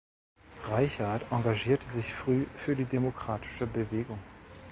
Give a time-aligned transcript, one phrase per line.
[0.67, 4.17] Reichard engagierte sich früh für die demokratische Bewegung.